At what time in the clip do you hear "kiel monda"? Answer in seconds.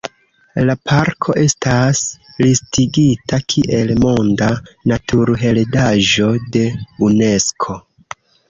3.55-4.49